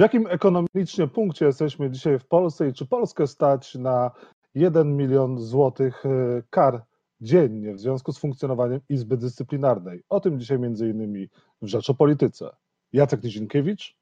W 0.00 0.02
jakim 0.02 0.26
ekonomicznie 0.26 1.06
punkcie 1.06 1.46
jesteśmy 1.46 1.90
dzisiaj 1.90 2.18
w 2.18 2.24
Polsce 2.24 2.68
i 2.68 2.72
czy 2.72 2.86
Polskę 2.86 3.26
stać 3.26 3.74
na 3.74 4.10
1 4.54 4.96
milion 4.96 5.38
złotych 5.38 6.06
e, 6.06 6.42
kar 6.50 6.82
dziennie 7.20 7.74
w 7.74 7.80
związku 7.80 8.12
z 8.12 8.18
funkcjonowaniem 8.18 8.80
Izby 8.88 9.16
Dyscyplinarnej? 9.16 10.02
O 10.08 10.20
tym 10.20 10.40
dzisiaj 10.40 10.58
innymi 10.58 11.28
w 11.62 11.66
Rzecz 11.66 11.90
o 11.90 11.94
Polityce. 11.94 12.50
Jacek 12.92 13.22
Nizinkiewicz, 13.22 13.96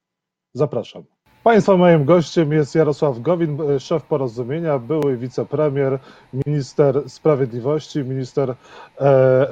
zapraszam. 0.55 1.05
Państwa 1.45 1.77
moim 1.77 2.05
gościem 2.05 2.53
jest 2.53 2.75
Jarosław 2.75 3.21
Gowin, 3.21 3.61
e, 3.61 3.81
szef 3.81 4.03
porozumienia, 4.03 4.79
były 4.79 5.17
wicepremier, 5.17 5.99
minister 6.47 7.11
sprawiedliwości, 7.11 8.05
minister 8.05 8.51
e, 8.51 9.05
e, 9.05 9.47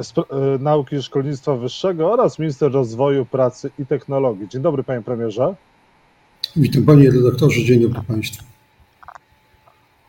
nauki 0.61 0.97
i 0.97 1.03
szkolnictwa 1.03 1.57
wyższego 1.57 2.13
oraz 2.13 2.39
minister 2.39 2.73
rozwoju, 2.73 3.27
pracy 3.27 3.71
i 3.79 3.87
technologii. 3.87 4.49
Dzień 4.49 4.63
dobry 4.63 4.85
panie 4.85 5.03
premierze. 5.03 5.55
Witam 6.59 6.83
panie 6.83 7.11
redaktorze, 7.11 7.65
dzień 7.65 7.83
dobry 7.83 8.01
państwu. 8.03 8.45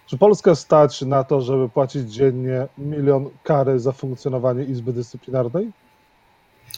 Czy 0.06 0.18
Polskę 0.18 0.56
stać 0.56 1.02
na 1.02 1.24
to, 1.24 1.42
żeby 1.42 1.70
płacić 1.70 2.14
dziennie 2.14 2.68
milion 2.78 3.30
kary 3.44 3.80
za 3.80 3.92
funkcjonowanie 3.92 4.64
Izby 4.64 4.94
Dyscyplinarnej? 4.94 5.72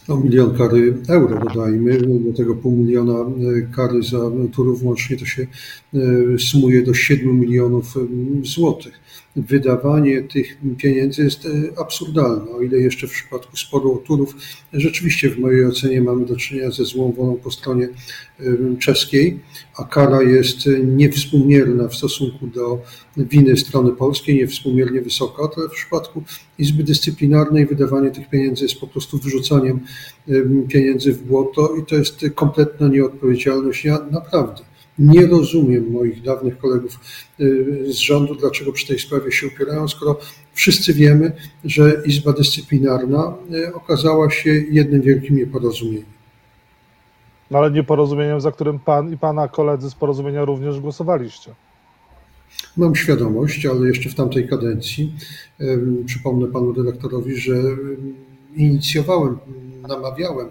No, 0.09 0.17
milion 0.17 0.57
kary 0.57 0.97
euro 1.07 1.39
dodajmy, 1.39 1.97
do 2.19 2.33
tego 2.37 2.55
pół 2.55 2.71
miliona 2.71 3.13
e, 3.13 3.61
kary 3.75 4.03
za 4.03 4.31
turów 4.53 4.83
łącznie 4.83 5.17
to 5.17 5.25
się 5.25 5.47
e, 5.93 5.97
sumuje 6.39 6.81
do 6.81 6.93
7 6.93 7.39
milionów 7.39 7.95
złotych. 8.43 8.99
Wydawanie 9.35 10.23
tych 10.23 10.57
pieniędzy 10.77 11.23
jest 11.23 11.45
e, 11.45 11.49
absurdalne, 11.79 12.51
o 12.51 12.61
ile 12.61 12.77
jeszcze 12.77 13.07
w 13.07 13.11
przypadku 13.11 13.57
sporu 13.57 14.03
turów 14.07 14.35
rzeczywiście 14.73 15.29
w 15.29 15.39
mojej 15.39 15.65
ocenie 15.65 16.01
mamy 16.01 16.25
do 16.25 16.35
czynienia 16.35 16.71
ze 16.71 16.85
złą 16.85 17.11
wolą 17.11 17.35
po 17.35 17.51
stronie 17.51 17.89
czeskiej, 18.79 19.39
a 19.79 19.83
kara 19.83 20.21
jest 20.21 20.57
niewspółmierna 20.85 21.87
w 21.87 21.95
stosunku 21.95 22.47
do 22.47 22.81
winy 23.17 23.57
strony 23.57 23.91
polskiej, 23.91 24.35
niewspółmiernie 24.35 25.01
wysoka, 25.01 25.47
to 25.47 25.61
w 25.61 25.71
przypadku 25.71 26.23
Izby 26.57 26.83
Dyscyplinarnej 26.83 27.65
wydawanie 27.65 28.11
tych 28.11 28.29
pieniędzy 28.29 28.63
jest 28.63 28.79
po 28.79 28.87
prostu 28.87 29.17
wyrzucaniem 29.17 29.79
pieniędzy 30.67 31.13
w 31.13 31.23
błoto 31.23 31.75
i 31.75 31.85
to 31.85 31.95
jest 31.95 32.25
kompletna 32.35 32.87
nieodpowiedzialność. 32.87 33.85
Ja 33.85 33.99
naprawdę 34.11 34.61
nie 34.99 35.27
rozumiem 35.27 35.91
moich 35.91 36.21
dawnych 36.21 36.57
kolegów 36.57 36.99
y, 37.39 37.85
z 37.87 37.97
rządu, 37.97 38.35
dlaczego 38.35 38.71
przy 38.71 38.87
tej 38.87 38.99
sprawie 38.99 39.31
się 39.31 39.47
upierają, 39.47 39.87
skoro 39.87 40.19
wszyscy 40.53 40.93
wiemy, 40.93 41.31
że 41.65 42.01
Izba 42.05 42.33
Dyscyplinarna 42.33 43.33
y, 43.53 43.73
okazała 43.73 44.29
się 44.29 44.49
jednym 44.49 45.01
wielkim 45.01 45.35
nieporozumieniem. 45.35 46.18
No 47.51 47.57
ale 47.57 47.71
nieporozumieniem, 47.71 48.41
za 48.41 48.51
którym 48.51 48.79
pan 48.79 49.13
i 49.13 49.17
pana 49.17 49.47
koledzy 49.47 49.89
z 49.89 49.95
porozumienia 49.95 50.45
również 50.45 50.79
głosowaliście. 50.79 51.55
Mam 52.77 52.95
świadomość, 52.95 53.65
ale 53.65 53.87
jeszcze 53.87 54.09
w 54.09 54.15
tamtej 54.15 54.47
kadencji, 54.47 55.13
przypomnę 56.05 56.47
panu 56.47 56.73
dyrektorowi, 56.73 57.35
że 57.35 57.53
inicjowałem, 58.55 59.37
namawiałem 59.87 60.49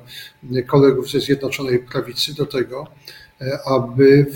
kolegów 0.66 1.10
ze 1.10 1.20
Zjednoczonej 1.20 1.78
Prawicy 1.78 2.34
do 2.34 2.46
tego, 2.46 2.86
e, 3.40 3.58
aby 3.66 4.26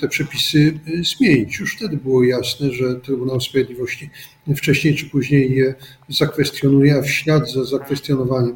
te 0.00 0.08
przepisy 0.08 0.78
zmienić. 1.16 1.58
Już 1.58 1.76
wtedy 1.76 1.96
było 1.96 2.24
jasne, 2.24 2.70
że 2.70 2.94
Trybunał 2.94 3.40
Sprawiedliwości 3.40 4.10
wcześniej 4.56 4.94
czy 4.94 5.10
później 5.10 5.56
je 5.56 5.74
zakwestionuje, 6.08 6.96
a 6.98 7.02
w 7.02 7.10
ślad 7.10 7.50
za 7.50 7.64
zakwestionowaniem 7.64 8.54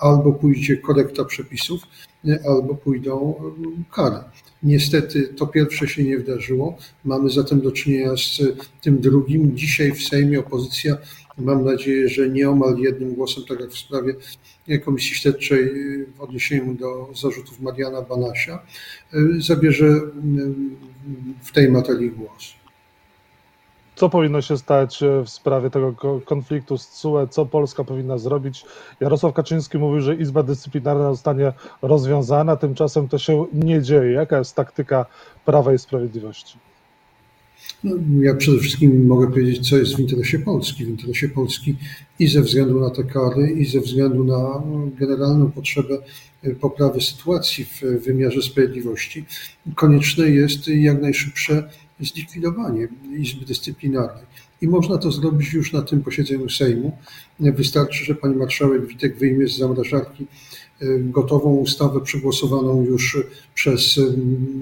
albo 0.00 0.32
pójdzie 0.32 0.76
korekta 0.76 1.24
przepisów, 1.24 1.82
albo 2.48 2.74
pójdą 2.74 3.34
kary. 3.92 4.16
Niestety 4.62 5.28
to 5.28 5.46
pierwsze 5.46 5.88
się 5.88 6.04
nie 6.04 6.18
wydarzyło. 6.18 6.76
Mamy 7.04 7.30
zatem 7.30 7.60
do 7.60 7.72
czynienia 7.72 8.16
z 8.16 8.40
tym 8.82 9.00
drugim. 9.00 9.56
Dzisiaj 9.56 9.92
w 9.92 10.02
Sejmie 10.02 10.40
opozycja, 10.40 10.96
mam 11.38 11.64
nadzieję, 11.64 12.08
że 12.08 12.28
nieomal 12.28 12.78
jednym 12.78 13.14
głosem, 13.14 13.44
tak 13.48 13.60
jak 13.60 13.70
w 13.70 13.78
sprawie 13.78 14.14
Komisji 14.84 15.14
Śledczej 15.14 15.70
w 16.16 16.20
odniesieniu 16.20 16.74
do 16.74 17.10
zarzutów 17.14 17.60
Mariana 17.60 18.02
Banasia, 18.02 18.62
zabierze 19.38 20.00
w 21.42 21.52
tej 21.52 21.70
materii 21.70 22.10
głos. 22.10 22.57
Co 23.98 24.08
powinno 24.08 24.42
się 24.42 24.58
stać 24.58 25.02
e, 25.02 25.24
w 25.24 25.28
sprawie 25.28 25.70
tego 25.70 25.94
konfliktu 26.24 26.78
z 26.78 26.86
CUE? 26.86 27.26
Co 27.30 27.46
Polska 27.46 27.84
powinna 27.84 28.18
zrobić? 28.18 28.64
Jarosław 29.00 29.34
Kaczyński 29.34 29.78
mówił, 29.78 30.00
że 30.00 30.14
Izba 30.14 30.42
Dyscyplinarna 30.42 31.10
zostanie 31.10 31.52
rozwiązana, 31.82 32.56
tymczasem 32.56 33.08
to 33.08 33.18
się 33.18 33.46
nie 33.52 33.82
dzieje. 33.82 34.12
Jaka 34.12 34.38
jest 34.38 34.54
taktyka 34.54 35.06
Prawa 35.44 35.74
i 35.74 35.78
Sprawiedliwości? 35.78 36.58
No, 37.84 37.94
ja 38.20 38.34
przede 38.34 38.58
wszystkim 38.58 39.06
mogę 39.06 39.30
powiedzieć, 39.30 39.68
co 39.68 39.76
jest 39.76 39.96
w 39.96 40.00
interesie 40.00 40.38
Polski. 40.38 40.84
W 40.84 40.88
interesie 40.88 41.28
Polski 41.28 41.76
i 42.18 42.26
ze 42.26 42.42
względu 42.42 42.80
na 42.80 42.90
te 42.90 43.04
kary, 43.04 43.50
i 43.50 43.64
ze 43.64 43.80
względu 43.80 44.24
na 44.24 44.38
no, 44.38 44.88
generalną 44.98 45.50
potrzebę 45.50 45.98
e, 46.42 46.50
poprawy 46.54 47.00
sytuacji 47.00 47.64
w 47.64 47.80
wymiarze 48.04 48.42
sprawiedliwości, 48.42 49.24
konieczne 49.74 50.28
jest 50.28 50.68
jak 50.68 51.02
najszybsze 51.02 51.68
zlikwidowanie 52.00 52.88
Izby 53.18 53.44
Dyscyplinarnej. 53.44 54.24
I 54.60 54.68
można 54.68 54.98
to 54.98 55.12
zrobić 55.12 55.52
już 55.52 55.72
na 55.72 55.82
tym 55.82 56.02
posiedzeniu 56.02 56.48
Sejmu. 56.50 56.96
Wystarczy, 57.40 58.04
że 58.04 58.14
pani 58.14 58.36
marszałek 58.36 58.86
Witek 58.86 59.18
wyjmie 59.18 59.48
z 59.48 59.56
zamrażarki 59.56 60.26
e, 60.80 60.98
gotową 60.98 61.56
ustawę 61.56 62.00
przegłosowaną 62.00 62.84
już 62.84 63.18
przez 63.54 64.00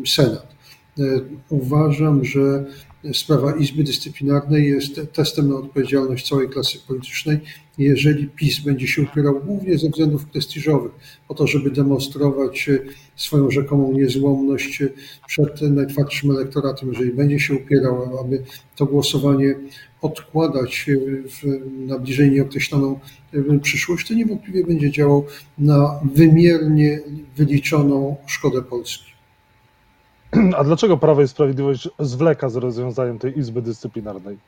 Senat. 0.07 0.57
E, 0.99 1.03
uważam, 1.49 2.25
że 2.25 2.65
sprawa 3.13 3.57
Izby 3.57 3.85
Dyscyplinarnej 3.85 4.69
jest 4.69 5.01
testem 5.13 5.49
na 5.49 5.57
odpowiedzialność 5.57 6.29
całej 6.29 6.49
klasy 6.49 6.79
politycznej, 6.89 7.39
jeżeli 7.79 8.29
PiS 8.29 8.61
będzie 8.61 8.87
się 8.87 9.03
upierał 9.03 9.41
głównie 9.41 9.79
ze 9.79 9.89
względów 9.89 10.25
prestiżowych, 10.25 10.93
po 11.29 11.35
to, 11.35 11.47
żeby 11.47 11.71
demonstrować 11.71 12.71
swoją 13.17 13.51
rzekomą 13.51 13.93
niezłomność 13.93 14.83
przed 15.27 15.63
najtwardszym 15.63 16.31
elektoratem, 16.31 16.89
jeżeli 16.89 17.13
będzie 17.13 17.41
się 17.41 17.55
upierał, 17.55 18.21
aby 18.21 18.43
to 18.77 18.87
głosowanie 18.87 19.55
odkładać 20.03 20.87
w, 21.29 21.61
na 21.87 21.99
bliżej 21.99 22.31
nieokreśloną 22.31 23.01
przyszłość, 23.63 24.09
to 24.09 24.15
niewątpliwie 24.15 24.65
będzie 24.65 24.91
działał 24.91 25.25
na 25.59 26.01
wymiernie 26.15 27.01
wyliczoną 27.37 28.17
szkodę 28.27 28.63
Polski. 28.63 29.16
A 30.59 30.65
dlaczego 30.65 30.97
Prawo 30.97 31.23
i 31.23 31.29
Sprawiedliwość 31.29 31.89
zwleka 31.99 32.49
z 32.49 32.57
rozwiązaniem 32.57 33.19
tej 33.19 33.39
Izby 33.39 33.63
Dyscyplinarnej? 33.63 34.39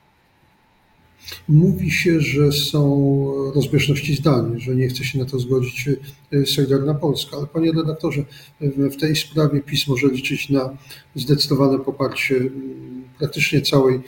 Mówi 1.47 1.91
się, 1.91 2.19
że 2.19 2.51
są 2.51 3.51
rozbieżności 3.55 4.15
zdań, 4.15 4.59
że 4.59 4.75
nie 4.75 4.87
chce 4.87 5.03
się 5.03 5.19
na 5.19 5.25
to 5.25 5.39
zgodzić 5.39 5.89
e, 6.33 6.45
Solidarna 6.45 6.93
Polska, 6.93 7.37
ale 7.37 7.47
panie 7.47 7.71
redaktorze, 7.71 8.23
w 8.61 8.97
tej 8.97 9.15
sprawie 9.15 9.61
PiS 9.61 9.87
może 9.87 10.07
liczyć 10.07 10.49
na 10.49 10.77
zdecydowane 11.15 11.79
poparcie 11.79 12.35
praktycznie 13.19 13.61
całej 13.61 13.99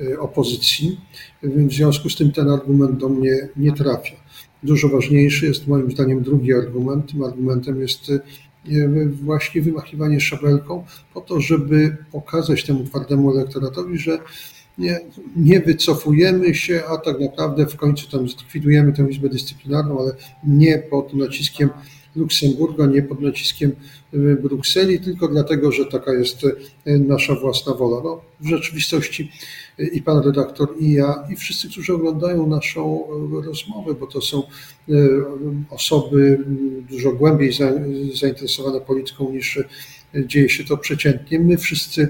e, 0.00 0.20
opozycji. 0.20 1.00
W 1.42 1.72
związku 1.72 2.10
z 2.10 2.16
tym 2.16 2.32
ten 2.32 2.50
argument 2.50 2.98
do 2.98 3.08
mnie 3.08 3.48
nie 3.56 3.72
trafia. 3.72 4.16
Dużo 4.62 4.88
ważniejszy 4.88 5.46
jest 5.46 5.66
moim 5.66 5.90
zdaniem 5.90 6.22
drugi 6.22 6.54
argument. 6.54 7.12
Tym 7.12 7.22
argumentem 7.22 7.80
jest 7.80 8.12
właśnie 9.22 9.62
wymachiwanie 9.62 10.20
szabelką 10.20 10.84
po 11.14 11.20
to, 11.20 11.40
żeby 11.40 11.96
pokazać 12.12 12.64
temu 12.64 12.84
twardemu 12.84 13.30
elektoratowi, 13.30 13.98
że 13.98 14.18
nie, 14.78 15.00
nie 15.36 15.60
wycofujemy 15.60 16.54
się, 16.54 16.82
a 16.88 16.96
tak 16.96 17.20
naprawdę 17.20 17.66
w 17.66 17.76
końcu 17.76 18.10
tam 18.10 18.28
zlikwidujemy 18.28 18.92
tę 18.92 19.06
Izbę 19.10 19.28
Dyscyplinarną, 19.28 20.00
ale 20.00 20.12
nie 20.44 20.78
pod 20.78 21.14
naciskiem 21.14 21.70
Luksemburga, 22.16 22.86
nie 22.86 23.02
pod 23.02 23.20
naciskiem 23.20 23.72
y, 24.14 24.38
Brukseli, 24.42 25.00
tylko 25.00 25.28
dlatego, 25.28 25.72
że 25.72 25.86
taka 25.86 26.12
jest 26.12 26.44
y, 26.44 26.56
nasza 26.86 27.34
własna 27.34 27.74
wola. 27.74 28.02
No, 28.04 28.20
w 28.40 28.48
rzeczywistości 28.48 29.32
y, 29.80 29.86
i 29.86 30.02
pan 30.02 30.22
redaktor, 30.24 30.68
i 30.80 30.92
ja, 30.92 31.24
i 31.32 31.36
wszyscy, 31.36 31.70
którzy 31.70 31.94
oglądają 31.94 32.46
naszą 32.46 33.04
rozmowę, 33.44 33.94
bo 33.94 34.06
to 34.06 34.20
są 34.20 34.42
osoby 35.70 36.44
dużo 36.90 37.12
głębiej 37.12 37.52
zainteresowane 38.14 38.80
polityką 38.80 39.32
niż 39.32 39.58
dzieje 40.26 40.48
się 40.48 40.64
to 40.64 40.76
przeciętnie, 40.76 41.38
my 41.38 41.58
wszyscy 41.58 42.08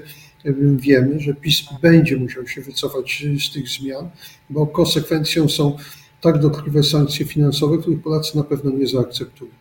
wiemy, 0.75 1.19
że 1.19 1.33
PiS 1.33 1.63
będzie 1.81 2.17
musiał 2.17 2.47
się 2.47 2.61
wycofać 2.61 3.25
z 3.49 3.53
tych 3.53 3.69
zmian, 3.69 4.09
bo 4.49 4.67
konsekwencją 4.67 5.49
są 5.49 5.77
tak 6.21 6.39
dotkliwe 6.39 6.83
sankcje 6.83 7.25
finansowe, 7.25 7.77
których 7.77 8.01
Polacy 8.01 8.37
na 8.37 8.43
pewno 8.43 8.71
nie 8.71 8.87
zaakceptują. 8.87 9.60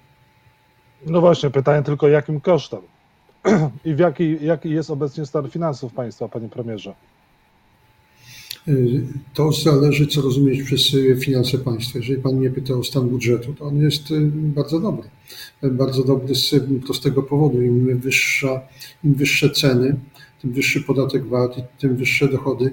No 1.07 1.21
właśnie, 1.21 1.51
pytanie 1.51 1.83
tylko 1.83 2.09
jakim 2.09 2.41
kosztem 2.41 2.81
i 3.85 3.95
w 3.95 3.99
jaki, 3.99 4.37
jaki 4.43 4.71
jest 4.71 4.91
obecnie 4.91 5.27
stan 5.27 5.51
finansów 5.51 5.93
państwa, 5.93 6.29
panie 6.29 6.49
premierze? 6.49 6.95
To 9.35 9.53
zależy, 9.53 10.07
co 10.07 10.23
rozumieć 10.23 10.63
przez 10.63 10.97
finanse 11.21 11.59
państwa. 11.59 11.99
Jeżeli 11.99 12.23
pan 12.23 12.35
mnie 12.35 12.51
pyta 12.51 12.75
o 12.75 12.85
stan 12.85 13.09
budżetu, 13.09 13.55
to 13.55 13.65
on 13.65 13.77
jest 13.77 14.03
bardzo 14.33 14.81
dobry. 14.81 15.09
Bardzo 15.63 16.05
dobry 16.05 16.35
z 16.35 16.55
prostego 16.87 17.23
powodu. 17.23 17.63
Im, 17.63 17.99
wyższa, 17.99 18.61
im 19.05 19.15
wyższe 19.15 19.51
ceny, 19.51 19.97
tym 20.41 20.53
wyższy 20.53 20.81
podatek 20.81 21.27
VAT 21.27 21.59
i 21.59 21.63
tym 21.79 21.97
wyższe 21.97 22.29
dochody 22.29 22.73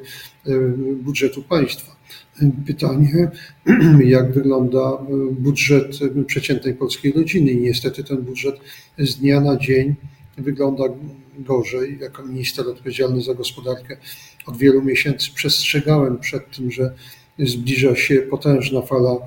budżetu 1.02 1.44
państwa. 1.44 1.96
Pytanie, 2.66 3.32
jak 4.16 4.34
wygląda 4.34 4.98
budżet 5.32 6.00
przeciętnej 6.28 6.74
polskiej 6.74 7.12
rodziny. 7.12 7.56
Niestety 7.56 8.04
ten 8.04 8.18
budżet 8.18 8.56
z 8.98 9.16
dnia 9.16 9.42
na 9.42 9.58
dzień 9.58 9.96
wygląda 10.38 10.84
gorzej. 11.40 11.98
Jako 12.02 12.24
minister 12.24 12.68
odpowiedzialny 12.68 13.22
za 13.22 13.34
gospodarkę 13.34 13.98
od 14.46 14.58
wielu 14.58 14.82
miesięcy 14.82 15.32
przestrzegałem 15.34 16.18
przed 16.18 16.56
tym, 16.56 16.72
że 16.72 16.94
zbliża 17.40 17.96
się 17.96 18.16
potężna 18.16 18.82
fala 18.82 19.18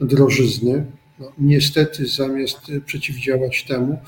drożyzny. 0.00 0.84
No, 1.20 1.32
niestety, 1.38 2.06
zamiast 2.06 2.58
przeciwdziałać 2.86 3.64
temu, 3.64 3.98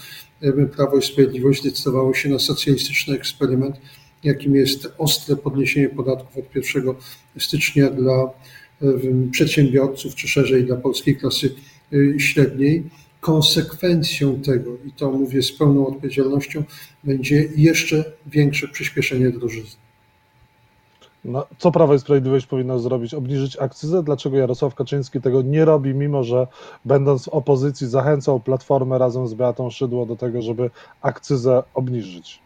Prawo 0.77 0.99
i 0.99 1.03
Sprawiedliwość 1.03 1.61
zdecydowało 1.61 2.15
się 2.15 2.29
na 2.29 2.39
socjalistyczny 2.39 3.15
eksperyment, 3.15 3.77
jakim 4.25 4.57
jest 4.57 4.93
ostre 4.99 5.37
podniesienie 5.37 5.89
podatków 5.89 6.37
od 6.37 6.57
1 6.75 6.95
stycznia 7.39 7.91
dla 7.91 8.31
przedsiębiorców, 9.31 10.15
czy 10.15 10.29
szerzej 10.29 10.65
dla 10.65 10.77
polskiej 10.77 11.17
klasy 11.17 11.55
y, 11.93 12.15
średniej 12.19 12.83
konsekwencją 13.21 14.41
tego, 14.41 14.79
i 14.87 14.93
to 14.93 15.11
mówię 15.11 15.43
z 15.43 15.53
pełną 15.53 15.87
odpowiedzialnością, 15.87 16.65
będzie 17.05 17.49
jeszcze 17.57 18.13
większe 18.27 18.69
przyspieszenie 18.69 19.31
drożyzny. 19.31 19.90
No, 21.25 21.47
co 21.59 21.73
Prawo 21.73 21.95
i 21.95 21.99
Sprawiedliwość 21.99 22.47
powinno 22.47 22.79
zrobić? 22.79 23.15
Obniżyć 23.15 23.57
akcyzę? 23.57 24.03
Dlaczego 24.03 24.37
Jarosław 24.37 24.75
Kaczyński 24.75 25.21
tego 25.21 25.43
nie 25.43 25.65
robi, 25.65 25.95
mimo 25.95 26.25
że 26.25 26.47
będąc 26.85 27.25
w 27.25 27.29
opozycji 27.29 27.89
zachęcał 27.89 28.41
Platformę 28.41 28.99
razem 28.99 29.29
z 29.29 29.35
Beatą 29.35 29.71
Szydło 29.71 30.07
do 30.07 30.17
tego, 30.17 30.43
żeby 30.43 30.71
akcyzę 31.03 31.63
obniżyć? 31.75 32.39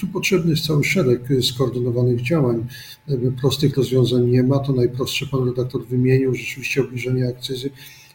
Tu 0.00 0.06
potrzebny 0.06 0.50
jest 0.50 0.66
cały 0.66 0.84
szereg 0.84 1.20
skoordynowanych 1.42 2.22
działań. 2.22 2.66
Prostych 3.40 3.76
rozwiązań 3.76 4.30
nie 4.30 4.42
ma. 4.42 4.58
To 4.58 4.72
najprostsze 4.72 5.26
pan 5.26 5.44
redaktor 5.48 5.86
wymienił, 5.86 6.34
rzeczywiście 6.34 6.80
obniżenie 6.80 7.28
akcyzy 7.28 7.70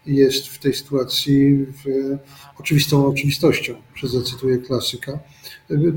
jest 0.05 0.47
w 0.47 0.59
tej 0.59 0.73
sytuacji 0.73 1.65
oczywistą 2.59 3.07
oczywistością, 3.07 3.73
że 3.95 4.07
zacytuję 4.07 4.57
klasyka. 4.57 5.19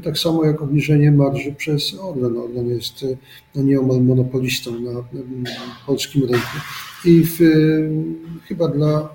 Tak 0.05 0.19
samo 0.19 0.45
jak 0.45 0.63
obniżenie 0.63 1.11
marży 1.11 1.53
przez 1.53 1.95
Orlen. 1.95 2.37
Orlen 2.37 2.69
jest 2.69 3.07
no, 3.55 3.63
nieomal 3.63 4.03
monopolistą 4.03 4.81
na 4.81 5.05
polskim 5.87 6.23
rynku 6.23 6.59
i 7.05 7.25
w, 7.25 7.39
chyba 8.49 8.69
dla 8.69 9.15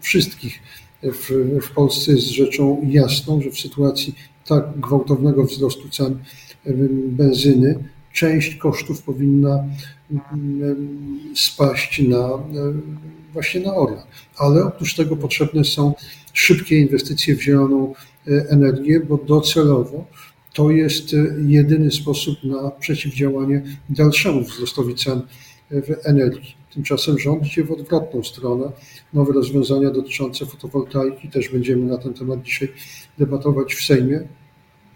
wszystkich 0.00 0.60
w, 1.02 1.30
w 1.62 1.70
Polsce 1.70 2.12
jest 2.12 2.26
rzeczą 2.26 2.86
jasną, 2.90 3.42
że 3.42 3.50
w 3.50 3.58
sytuacji 3.58 4.14
tak 4.46 4.80
gwałtownego 4.80 5.44
wzrostu 5.44 5.88
cen 5.88 6.18
benzyny 7.06 7.84
część 8.12 8.54
kosztów 8.54 9.02
powinna 9.02 9.64
spaść 11.34 12.02
na 12.02 12.28
właśnie 13.32 13.60
na 13.60 13.74
Orlen. 13.74 14.02
Ale 14.36 14.64
oprócz 14.64 14.94
tego 14.94 15.16
potrzebne 15.16 15.64
są 15.64 15.94
szybkie 16.32 16.78
inwestycje 16.78 17.36
w 17.36 17.42
zieloną 17.42 17.94
e, 18.28 18.30
energię, 18.48 19.00
bo 19.00 19.16
docelowo 19.16 20.06
to 20.52 20.70
jest 20.70 21.14
e, 21.14 21.16
jedyny 21.46 21.90
sposób 21.90 22.44
na 22.44 22.70
przeciwdziałanie 22.70 23.62
dalszemu 23.88 24.42
wzrostowi 24.42 24.94
cen 24.94 25.22
e, 25.70 25.82
w 25.82 26.06
energii. 26.06 26.54
Tymczasem 26.74 27.18
rząd 27.18 27.46
idzie 27.46 27.64
w 27.64 27.72
odwrotną 27.72 28.24
stronę. 28.24 28.72
Nowe 29.12 29.32
rozwiązania 29.32 29.90
dotyczące 29.90 30.46
fotowoltaiki, 30.46 31.28
też 31.28 31.48
będziemy 31.48 31.86
na 31.86 31.98
ten 31.98 32.14
temat 32.14 32.42
dzisiaj 32.42 32.68
debatować 33.18 33.74
w 33.74 33.84
Sejmie, 33.84 34.20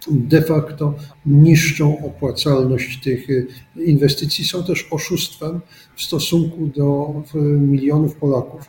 de 0.09 0.43
facto 0.43 0.95
niszczą 1.27 2.07
opłacalność 2.07 3.01
tych 3.03 3.31
y, 3.31 3.47
inwestycji, 3.77 4.45
są 4.45 4.65
też 4.65 4.89
oszustwem 4.91 5.61
w 5.97 6.03
stosunku 6.03 6.67
do 6.67 7.15
milionów 7.61 8.17
Polaków 8.17 8.63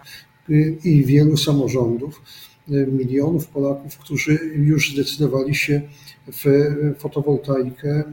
y, 0.50 0.78
i 0.84 1.06
wielu 1.06 1.38
samorządów, 1.38 2.22
milionów 2.70 3.48
Polaków, 3.48 3.98
którzy 3.98 4.40
już 4.56 4.94
zdecydowali 4.94 5.56
się 5.56 5.82
w 6.28 6.46
fotowoltaikę 6.98 8.04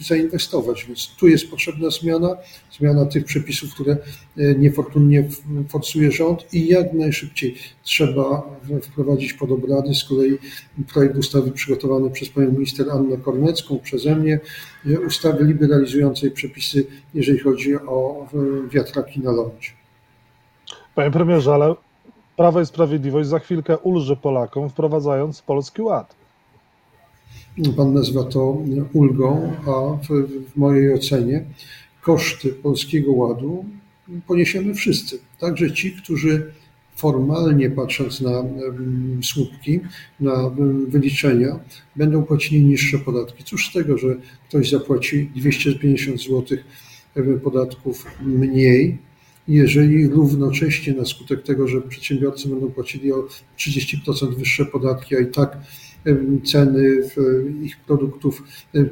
zainwestować. 0.00 0.84
Więc 0.84 1.16
tu 1.18 1.28
jest 1.28 1.50
potrzebna 1.50 1.90
zmiana, 1.90 2.36
zmiana 2.78 3.06
tych 3.06 3.24
przepisów, 3.24 3.74
które 3.74 3.96
e, 4.36 4.54
niefortunnie 4.54 5.28
forsuje 5.68 6.12
rząd 6.12 6.54
i 6.54 6.66
jak 6.66 6.92
najszybciej 6.92 7.54
trzeba 7.82 8.42
wprowadzić 8.82 9.32
pod 9.32 9.50
obrady. 9.50 9.94
Z 9.94 10.04
kolei 10.04 10.38
projekt 10.92 11.16
ustawy 11.16 11.50
przygotowany 11.50 12.10
przez 12.10 12.28
panią 12.28 12.52
minister 12.52 12.90
Annę 12.90 13.16
Kornecką, 13.16 13.78
przeze 13.78 14.16
mnie, 14.16 14.40
e, 14.86 15.00
ustawy 15.00 15.44
liberalizującej 15.44 16.30
przepisy, 16.30 16.86
jeżeli 17.14 17.38
chodzi 17.38 17.74
o 17.74 18.28
wiatraki 18.70 19.20
na 19.20 19.32
lądzie. 19.32 19.70
Panie 20.94 21.10
premierze, 21.10 21.54
ale 21.54 21.74
Prawo 22.40 22.60
i 22.60 22.66
Sprawiedliwość 22.66 23.28
za 23.28 23.38
chwilkę 23.38 23.78
ulży 23.78 24.16
Polakom, 24.16 24.70
wprowadzając 24.70 25.42
Polski 25.42 25.82
Ład. 25.82 26.16
Pan 27.76 27.94
nazywa 27.94 28.24
to 28.24 28.62
ulgą, 28.92 29.52
a 29.66 29.96
w, 29.96 30.08
w 30.52 30.56
mojej 30.56 30.94
ocenie 30.94 31.44
koszty 32.02 32.48
Polskiego 32.52 33.12
Ładu 33.12 33.64
poniesiemy 34.26 34.74
wszyscy. 34.74 35.18
Także 35.38 35.72
ci, 35.72 35.92
którzy 35.92 36.52
formalnie 36.96 37.70
patrząc 37.70 38.20
na 38.20 38.44
słupki, 39.22 39.80
na 40.20 40.50
wyliczenia, 40.88 41.60
będą 41.96 42.22
płacili 42.22 42.64
niższe 42.64 42.98
podatki. 42.98 43.44
Cóż 43.44 43.68
z 43.68 43.72
tego, 43.72 43.98
że 43.98 44.16
ktoś 44.48 44.70
zapłaci 44.70 45.30
250 45.36 46.20
zł 46.22 46.58
podatków 47.42 48.06
mniej, 48.22 48.98
jeżeli 49.48 50.08
równocześnie 50.08 50.94
na 50.94 51.04
skutek 51.04 51.42
tego, 51.42 51.68
że 51.68 51.80
przedsiębiorcy 51.80 52.48
będą 52.48 52.70
płacili 52.70 53.12
o 53.12 53.28
30% 53.58 54.34
wyższe 54.38 54.66
podatki, 54.66 55.16
a 55.16 55.20
i 55.20 55.26
tak 55.26 55.58
ceny 56.44 57.02
ich 57.62 57.80
produktów, 57.80 58.42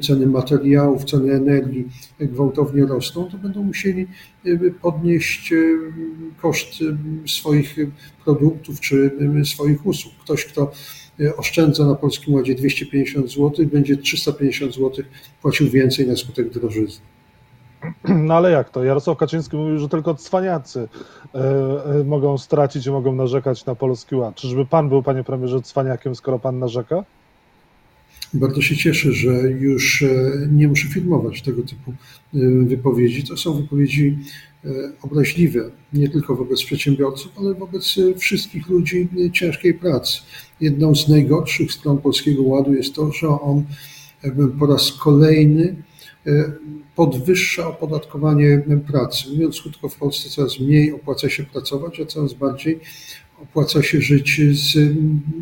ceny 0.01 0.27
materiałów, 0.27 1.05
ceny 1.05 1.33
energii 1.33 1.87
gwałtownie 2.19 2.85
rosną, 2.85 3.29
to 3.31 3.37
będą 3.37 3.63
musieli 3.63 4.07
podnieść 4.81 5.53
koszt 6.41 6.69
swoich 7.27 7.75
produktów 8.23 8.79
czy 8.79 9.11
swoich 9.43 9.85
usług. 9.85 10.13
Ktoś, 10.23 10.45
kto 10.45 10.71
oszczędza 11.37 11.85
na 11.85 11.95
Polskim 11.95 12.33
Ładzie 12.33 12.55
250 12.55 13.31
zł, 13.31 13.65
będzie 13.65 13.97
350 13.97 14.75
zł 14.75 15.05
płacił 15.41 15.69
więcej 15.69 16.07
na 16.07 16.15
skutek 16.15 16.49
drożyzny. 16.49 17.05
No 18.27 18.33
ale 18.33 18.51
jak 18.51 18.69
to? 18.69 18.83
Jarosław 18.83 19.17
Kaczyński 19.17 19.57
mówił, 19.57 19.79
że 19.79 19.89
tylko 19.89 20.15
cwaniacy 20.15 20.87
e, 21.35 21.39
e, 21.99 22.03
mogą 22.03 22.37
stracić 22.37 22.85
i 22.85 22.91
mogą 22.91 23.15
narzekać 23.15 23.65
na 23.65 23.75
Polski 23.75 24.15
Ład. 24.15 24.35
Czyżby 24.35 24.65
pan 24.65 24.89
był, 24.89 25.03
panie 25.03 25.23
premierze, 25.23 25.61
cwaniakiem, 25.61 26.15
skoro 26.15 26.39
pan 26.39 26.59
narzeka? 26.59 27.03
Bardzo 28.33 28.61
się 28.61 28.77
cieszę, 28.77 29.11
że 29.11 29.31
już 29.51 30.01
e, 30.01 30.07
nie 30.51 30.67
muszę 30.67 30.87
filmować 30.87 31.41
tego 31.41 31.61
typu 31.63 31.93
wypowiedzi. 32.63 33.23
To 33.23 33.37
są 33.37 33.53
wypowiedzi 33.53 34.17
obraźliwe 35.01 35.59
nie 35.93 36.09
tylko 36.09 36.35
wobec 36.35 36.63
przedsiębiorców, 36.63 37.31
ale 37.37 37.53
wobec 37.53 37.95
wszystkich 38.17 38.69
ludzi 38.69 39.07
ciężkiej 39.33 39.73
pracy. 39.73 40.21
Jedną 40.61 40.95
z 40.95 41.07
najgorszych 41.07 41.71
stron 41.71 41.97
Polskiego 41.97 42.43
Ładu 42.43 42.73
jest 42.73 42.95
to, 42.95 43.11
że 43.11 43.27
on 43.27 43.63
po 44.59 44.65
raz 44.65 44.91
kolejny 44.91 45.75
podwyższa 46.95 47.67
opodatkowanie 47.67 48.63
pracy. 48.87 49.29
Mówiąc 49.29 49.61
krótko, 49.61 49.89
w 49.89 49.95
Polsce 49.95 50.29
coraz 50.29 50.59
mniej 50.59 50.93
opłaca 50.93 51.29
się 51.29 51.43
pracować, 51.43 51.99
a 51.99 52.05
coraz 52.05 52.33
bardziej 52.33 52.79
opłaca 53.41 53.83
się 53.83 54.01
żyć 54.01 54.41
z 54.51 54.77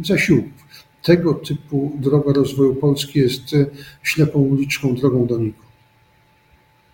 zasiłków. 0.07 0.67
Tego 1.03 1.33
typu 1.33 1.91
droga 1.99 2.33
rozwoju 2.33 2.75
Polski 2.75 3.19
jest 3.19 3.53
e, 3.53 3.65
ślepą 4.03 4.39
uliczką, 4.39 4.95
drogą 4.95 5.25
do 5.25 5.37
nikąd. 5.37 5.66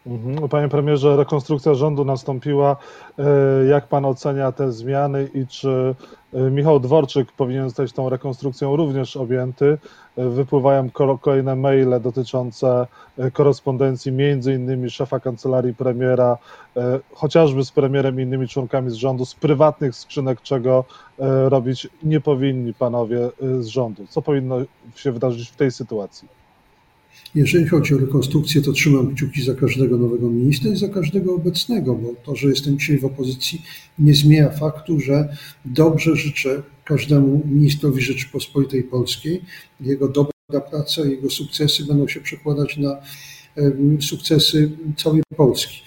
Mhm. 0.07 0.49
Panie 0.49 0.69
premierze, 0.69 1.15
rekonstrukcja 1.15 1.73
rządu 1.73 2.05
nastąpiła. 2.05 2.75
E, 3.19 3.65
jak 3.65 3.87
pan 3.87 4.05
ocenia 4.05 4.51
te 4.51 4.71
zmiany 4.71 5.29
i 5.33 5.47
czy 5.47 5.95
e, 6.33 6.51
Michał 6.51 6.79
Dworczyk 6.79 7.31
powinien 7.31 7.63
zostać 7.63 7.93
tą 7.93 8.09
rekonstrukcją 8.09 8.75
również 8.75 9.17
objęty? 9.17 9.77
E, 10.17 10.29
wypływają 10.29 10.89
kolejne 11.21 11.55
maile 11.55 11.99
dotyczące 12.01 12.87
korespondencji 13.33 14.11
między 14.11 14.53
innymi 14.53 14.89
szefa 14.89 15.19
kancelarii 15.19 15.73
premiera, 15.73 16.37
chociażby 17.13 17.65
z 17.65 17.71
premierem 17.71 18.19
i 18.19 18.23
innymi 18.23 18.47
członkami 18.47 18.89
z 18.89 18.93
rządu, 18.93 19.25
z 19.25 19.35
prywatnych 19.35 19.95
skrzynek, 19.95 20.41
czego 20.41 20.83
robić 21.47 21.87
nie 22.03 22.21
powinni 22.21 22.73
panowie 22.73 23.29
z 23.59 23.65
rządu. 23.65 24.07
Co 24.09 24.21
powinno 24.21 24.57
się 24.95 25.11
wydarzyć 25.11 25.49
w 25.49 25.55
tej 25.55 25.71
sytuacji? 25.71 26.42
Jeżeli 27.35 27.67
chodzi 27.67 27.93
o 27.93 27.97
rekonstrukcję, 27.97 28.61
to 28.61 28.71
trzymam 28.71 29.15
kciuki 29.15 29.43
za 29.43 29.53
każdego 29.53 29.97
nowego 29.97 30.29
ministra 30.29 30.71
i 30.71 30.75
za 30.75 30.89
każdego 30.89 31.35
obecnego, 31.35 31.95
bo 31.95 32.13
to, 32.23 32.35
że 32.35 32.47
jestem 32.47 32.79
dzisiaj 32.79 32.97
w 32.97 33.05
opozycji, 33.05 33.61
nie 33.99 34.15
zmienia 34.15 34.49
faktu, 34.49 34.99
że 34.99 35.37
dobrze 35.65 36.15
życzę 36.15 36.63
każdemu 36.85 37.41
ministrowi 37.45 38.01
Rzeczypospolitej 38.01 38.83
Polskiej. 38.83 39.41
Jego 39.81 40.07
dobra 40.07 40.61
praca, 40.69 41.05
jego 41.05 41.29
sukcesy 41.29 41.85
będą 41.85 42.07
się 42.07 42.21
przekładać 42.21 42.77
na 42.77 42.97
sukcesy 44.01 44.71
całej 44.97 45.23
Polski. 45.37 45.81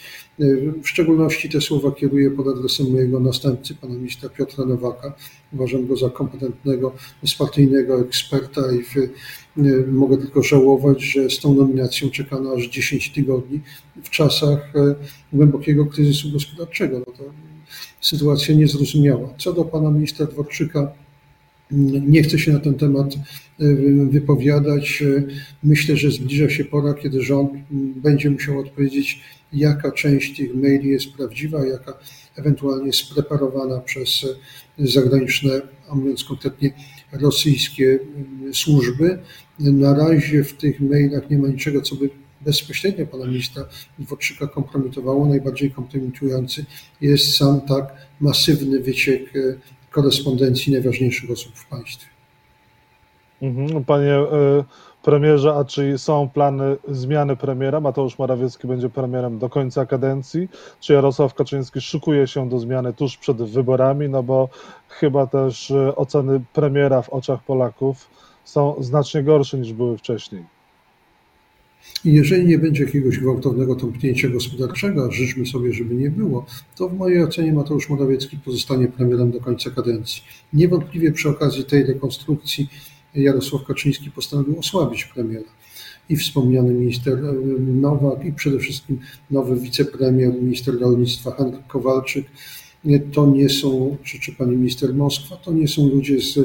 W 0.82 0.88
szczególności 0.88 1.48
te 1.48 1.60
słowa 1.60 1.92
kieruję 1.92 2.30
pod 2.30 2.48
adresem 2.48 2.92
mojego 2.92 3.20
następcy, 3.20 3.74
pana 3.74 3.94
ministra 3.94 4.28
Piotra 4.28 4.64
Nowaka. 4.64 5.12
Uważam 5.52 5.86
go 5.86 5.96
za 5.96 6.10
kompetentnego, 6.10 6.92
bezpartyjnego 7.22 8.00
eksperta 8.00 8.60
i 8.72 8.82
w, 8.82 8.94
mogę 9.92 10.16
tylko 10.16 10.42
żałować, 10.42 11.02
że 11.02 11.30
z 11.30 11.38
tą 11.38 11.54
nominacją 11.54 12.10
czekano 12.10 12.52
aż 12.52 12.66
10 12.68 13.10
tygodni 13.10 13.60
w 14.02 14.10
czasach 14.10 14.76
e, 14.76 14.94
głębokiego 15.32 15.86
kryzysu 15.86 16.32
gospodarczego. 16.32 16.98
No 16.98 17.12
to 17.12 17.24
sytuacja 18.00 18.54
niezrozumiała. 18.54 19.28
Co 19.38 19.52
do 19.52 19.64
pana 19.64 19.90
ministra 19.90 20.26
Dworczyka, 20.26 20.92
nie 22.06 22.22
chcę 22.22 22.38
się 22.38 22.52
na 22.52 22.58
ten 22.58 22.74
temat 22.74 23.14
e, 23.14 23.18
wypowiadać. 24.10 25.02
Myślę, 25.62 25.96
że 25.96 26.10
zbliża 26.10 26.48
się 26.48 26.64
pora, 26.64 26.94
kiedy 26.94 27.22
rząd 27.22 27.52
będzie 27.96 28.30
musiał 28.30 28.58
odpowiedzieć, 28.58 29.22
jaka 29.52 29.92
część 29.92 30.36
tych 30.36 30.54
maili 30.54 30.88
jest 30.88 31.12
prawdziwa, 31.12 31.66
jaka 31.66 31.98
ewentualnie 32.36 32.86
jest 32.86 33.14
preparowana 33.14 33.80
przez 33.80 34.26
zagraniczne, 34.78 35.62
a 35.88 35.94
mówiąc 35.94 36.24
konkretnie 36.24 36.72
rosyjskie 37.12 37.98
służby. 38.52 39.18
Na 39.58 39.94
razie 39.94 40.44
w 40.44 40.52
tych 40.52 40.80
mailach 40.80 41.30
nie 41.30 41.38
ma 41.38 41.48
niczego, 41.48 41.82
co 41.82 41.96
by 41.96 42.10
bezpośrednio 42.40 43.06
pana 43.06 43.26
ministra 43.26 43.64
Dworczyka 43.98 44.46
kompromitowało. 44.46 45.26
Najbardziej 45.26 45.70
kompromitujący 45.70 46.64
jest 47.00 47.36
sam 47.36 47.60
tak 47.60 47.94
masywny 48.20 48.80
wyciek 48.80 49.36
e, 49.36 49.40
korespondencji 49.96 50.72
najważniejszych 50.72 51.30
osób 51.30 51.52
w 51.54 51.68
państwie. 51.68 52.06
Mhm. 53.42 53.84
Panie 53.84 54.14
e, 54.14 54.64
premierze, 55.02 55.54
a 55.54 55.64
czy 55.64 55.98
są 55.98 56.28
plany 56.28 56.76
zmiany 56.88 57.36
premiera? 57.36 57.80
Mateusz 57.80 58.18
Morawiecki 58.18 58.68
będzie 58.68 58.88
premierem 58.88 59.38
do 59.38 59.48
końca 59.48 59.86
kadencji. 59.86 60.48
Czy 60.80 60.92
Jarosław 60.92 61.34
Kaczyński 61.34 61.80
szykuje 61.80 62.26
się 62.26 62.48
do 62.48 62.58
zmiany 62.58 62.92
tuż 62.92 63.16
przed 63.16 63.36
wyborami? 63.36 64.08
No 64.08 64.22
bo 64.22 64.48
chyba 64.88 65.26
też 65.26 65.70
e, 65.70 65.96
oceny 65.96 66.40
premiera 66.52 67.02
w 67.02 67.08
oczach 67.08 67.42
Polaków 67.42 68.10
są 68.44 68.76
znacznie 68.80 69.22
gorsze 69.22 69.58
niż 69.58 69.72
były 69.72 69.98
wcześniej. 69.98 70.55
I 72.04 72.12
jeżeli 72.12 72.46
nie 72.46 72.58
będzie 72.58 72.84
jakiegoś 72.84 73.18
gwałtownego 73.18 73.74
tąpnięcia 73.74 74.28
gospodarczego, 74.28 75.04
a 75.04 75.12
życzmy 75.12 75.46
sobie, 75.46 75.72
żeby 75.72 75.94
nie 75.94 76.10
było, 76.10 76.46
to 76.76 76.88
w 76.88 76.96
mojej 76.96 77.22
ocenie 77.22 77.52
Mateusz 77.52 77.88
Morawiecki 77.88 78.36
pozostanie 78.36 78.88
premierem 78.88 79.30
do 79.30 79.40
końca 79.40 79.70
kadencji. 79.70 80.22
Niewątpliwie 80.52 81.12
przy 81.12 81.28
okazji 81.28 81.64
tej 81.64 81.84
rekonstrukcji 81.84 82.68
Jarosław 83.14 83.64
Kaczyński 83.64 84.10
postanowił 84.10 84.58
osłabić 84.58 85.04
premiera. 85.04 85.50
I 86.08 86.16
wspomniany 86.16 86.74
minister 86.74 87.14
e, 87.14 87.32
Nowak, 87.60 88.24
i 88.24 88.32
przede 88.32 88.58
wszystkim 88.58 88.98
nowy 89.30 89.60
wicepremier, 89.60 90.34
minister 90.34 90.80
rolnictwa 90.80 91.30
Henryk 91.30 91.66
Kowalczyk, 91.66 92.26
to 93.12 93.26
nie 93.26 93.48
są, 93.48 93.96
czy, 94.04 94.20
czy 94.20 94.32
pani 94.32 94.56
minister 94.56 94.94
Moskwa, 94.94 95.36
to 95.36 95.52
nie 95.52 95.68
są 95.68 95.88
ludzie 95.88 96.20
z 96.20 96.38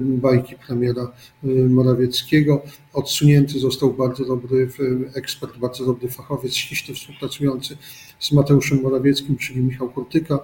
bajki 0.00 0.54
premiera 0.66 1.12
y, 1.44 1.48
Morawieckiego. 1.68 2.62
Odsunięty 2.92 3.58
został 3.58 3.92
bardzo 3.92 4.24
dobry 4.24 4.68
y, 4.80 5.10
ekspert, 5.14 5.58
bardzo 5.58 5.86
dobry 5.86 6.08
fachowiec, 6.08 6.54
ściśle 6.54 6.94
współpracujący 6.94 7.76
z 8.18 8.32
Mateuszem 8.32 8.82
Morawieckim, 8.82 9.36
czyli 9.36 9.60
Michał 9.60 9.90
Kurtyka. 9.90 10.38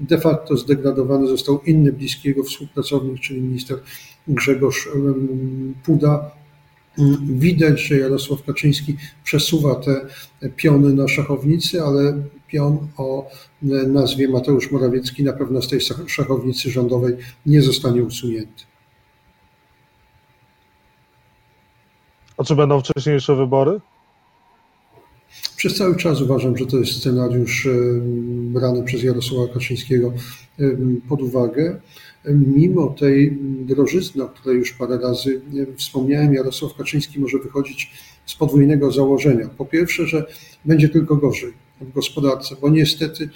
De 0.00 0.18
facto 0.18 0.56
zdegradowany 0.56 1.26
został 1.26 1.60
inny 1.66 1.92
bliski 1.92 2.28
jego 2.28 2.42
współpracownik, 2.42 3.20
czyli 3.20 3.40
minister 3.40 3.78
Grzegorz 4.28 4.88
Puda. 5.84 6.30
Widać, 7.22 7.80
że 7.80 7.98
Jarosław 7.98 8.44
Kaczyński 8.44 8.96
przesuwa 9.24 9.74
te 9.74 10.06
piony 10.56 10.94
na 10.94 11.08
szachownicy, 11.08 11.82
ale 11.82 12.22
pion 12.48 12.88
o 12.96 13.30
nazwie 13.86 14.28
Mateusz 14.28 14.70
Morawiecki 14.70 15.24
na 15.24 15.32
pewno 15.32 15.62
z 15.62 15.68
tej 15.68 15.80
szachownicy 16.06 16.70
rządowej 16.70 17.16
nie 17.46 17.62
zostanie 17.62 18.02
usunięty. 18.02 18.64
A 22.42 22.44
czy 22.44 22.56
będą 22.56 22.80
wcześniejsze 22.80 23.36
wybory? 23.36 23.80
Przez 25.56 25.76
cały 25.76 25.96
czas 25.96 26.20
uważam, 26.20 26.56
że 26.56 26.66
to 26.66 26.78
jest 26.78 26.92
scenariusz 26.92 27.68
brany 28.32 28.84
przez 28.84 29.02
Jarosława 29.02 29.54
Kaczyńskiego 29.54 30.12
pod 31.08 31.22
uwagę. 31.22 31.80
Mimo 32.34 32.86
tej 32.86 33.38
drożyzny, 33.42 34.24
o 34.24 34.28
której 34.28 34.58
już 34.58 34.72
parę 34.72 34.98
razy 34.98 35.40
wspomniałem, 35.76 36.34
Jarosław 36.34 36.74
Kaczyński 36.74 37.20
może 37.20 37.38
wychodzić 37.38 37.92
z 38.26 38.34
podwójnego 38.34 38.92
założenia. 38.92 39.48
Po 39.58 39.64
pierwsze, 39.64 40.06
że 40.06 40.26
będzie 40.64 40.88
tylko 40.88 41.16
gorzej 41.16 41.52
w 41.80 41.92
gospodarce, 41.92 42.56
bo 42.60 42.68
niestety 42.68 43.28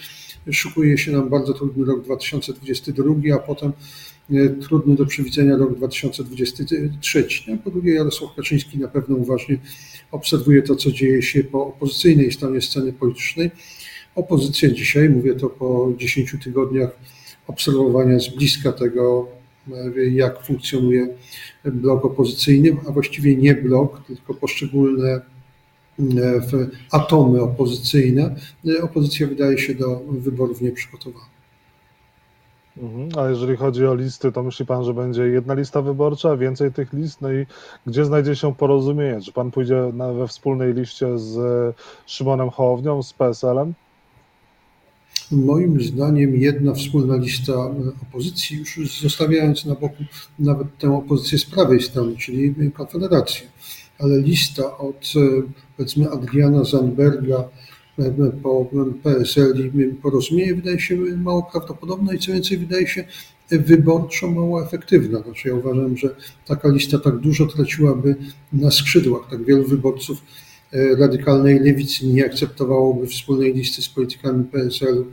szukuje 0.52 0.98
się 0.98 1.12
nam 1.12 1.28
bardzo 1.28 1.52
trudny 1.52 1.84
rok 1.84 2.04
2022, 2.04 3.14
a 3.34 3.38
potem 3.38 3.72
E, 4.34 4.48
trudny 4.48 4.94
do 4.94 5.06
przewidzenia 5.06 5.56
rok 5.56 5.76
2023. 5.76 7.28
No, 7.48 7.56
po 7.64 7.70
drugie, 7.70 7.94
Jarosław 7.94 8.34
Kaczyński 8.36 8.78
na 8.78 8.88
pewno 8.88 9.16
uważnie 9.16 9.58
obserwuje 10.10 10.62
to, 10.62 10.76
co 10.76 10.92
dzieje 10.92 11.22
się 11.22 11.44
po 11.44 11.66
opozycyjnej 11.66 12.32
stronie 12.32 12.60
sceny 12.60 12.92
politycznej. 12.92 13.50
Opozycja 14.14 14.70
dzisiaj, 14.70 15.10
mówię 15.10 15.34
to 15.34 15.48
po 15.48 15.92
10 15.96 16.36
tygodniach 16.44 16.90
obserwowania 17.46 18.20
z 18.20 18.28
bliska 18.28 18.72
tego, 18.72 19.28
e, 19.72 20.08
jak 20.10 20.42
funkcjonuje 20.42 21.08
blok 21.64 22.04
opozycyjny, 22.04 22.76
a 22.88 22.92
właściwie 22.92 23.36
nie 23.36 23.54
blok, 23.54 24.06
tylko 24.06 24.34
poszczególne 24.34 25.20
e, 26.00 26.40
atomy 26.90 27.42
opozycyjne. 27.42 28.34
Opozycja 28.82 29.26
wydaje 29.26 29.58
się 29.58 29.74
do 29.74 30.00
wyborów 30.10 30.60
nieprzygotowana. 30.60 31.36
Mhm. 32.82 33.08
A 33.18 33.28
jeżeli 33.30 33.56
chodzi 33.56 33.86
o 33.86 33.94
listy, 33.94 34.32
to 34.32 34.42
myśli 34.42 34.66
pan, 34.66 34.84
że 34.84 34.94
będzie 34.94 35.22
jedna 35.22 35.54
lista 35.54 35.82
wyborcza, 35.82 36.36
więcej 36.36 36.72
tych 36.72 36.92
list? 36.92 37.20
No 37.20 37.32
i 37.32 37.46
gdzie 37.86 38.04
znajdzie 38.04 38.36
się 38.36 38.54
porozumienie? 38.54 39.20
Czy 39.20 39.32
pan 39.32 39.50
pójdzie 39.50 39.90
na, 39.94 40.12
we 40.12 40.28
wspólnej 40.28 40.74
liście 40.74 41.18
z 41.18 41.36
Szymonem 42.06 42.50
Hołownią, 42.50 43.02
z 43.02 43.12
PSL-em? 43.12 43.74
Moim 45.30 45.80
zdaniem 45.80 46.36
jedna 46.36 46.74
wspólna 46.74 47.16
lista 47.16 47.52
opozycji, 48.02 48.58
już 48.58 49.00
zostawiając 49.02 49.64
na 49.64 49.74
boku 49.74 50.04
nawet 50.38 50.78
tę 50.78 50.96
opozycję 50.96 51.38
z 51.38 51.44
prawej 51.44 51.82
strony, 51.82 52.16
czyli 52.16 52.54
Konfederację, 52.74 53.46
ale 53.98 54.20
lista 54.20 54.78
od 54.78 55.12
powiedzmy 55.76 56.10
Adriana 56.10 56.64
Zandberga, 56.64 57.48
po 58.42 58.70
PSL 59.02 59.70
i 59.80 59.94
porozumienie 59.94 60.54
wydaje 60.54 60.80
się 60.80 60.96
mało 60.96 61.42
prawdopodobne 61.52 62.14
i 62.14 62.18
co 62.18 62.32
więcej 62.32 62.58
wydaje 62.58 62.86
się 62.86 63.04
wyborczo 63.50 64.30
mało 64.30 64.64
efektywna. 64.64 65.20
Znaczy 65.22 65.48
ja 65.48 65.54
uważam, 65.54 65.96
że 65.96 66.16
taka 66.46 66.68
lista 66.68 66.98
tak 66.98 67.16
dużo 67.16 67.46
traciłaby 67.46 68.16
na 68.52 68.70
skrzydłach. 68.70 69.30
Tak 69.30 69.44
wielu 69.44 69.64
wyborców 69.64 70.22
e, 70.72 70.96
radykalnej 70.96 71.58
lewicy 71.58 72.06
nie 72.06 72.26
akceptowałoby 72.26 73.06
wspólnej 73.06 73.54
listy 73.54 73.82
z 73.82 73.88
politykami 73.88 74.44
PSL 74.44 75.04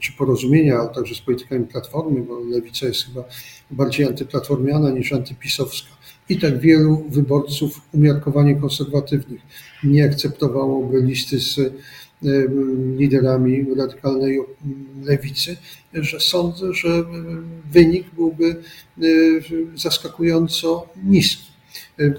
czy 0.00 0.12
porozumienia, 0.12 0.78
ale 0.78 0.88
także 0.88 1.14
z 1.14 1.20
politykami 1.20 1.66
Platformy, 1.66 2.22
bo 2.22 2.40
lewica 2.40 2.86
jest 2.86 3.04
chyba 3.04 3.24
bardziej 3.70 4.06
antyplatformiana 4.06 4.90
niż 4.90 5.12
antypisowska. 5.12 5.88
I 6.28 6.38
tak 6.38 6.60
wielu 6.60 7.04
wyborców 7.08 7.80
umiarkowanie 7.92 8.54
konserwatywnych 8.54 9.40
nie 9.84 10.04
akceptowałoby 10.04 11.02
listy 11.02 11.40
z 11.40 11.60
liderami 12.96 13.66
radykalnej 13.76 14.40
lewicy, 15.04 15.56
że 15.94 16.20
sądzę, 16.20 16.74
że 16.74 17.04
wynik 17.72 18.06
byłby 18.14 18.56
zaskakująco 19.74 20.86
niski. 21.04 21.54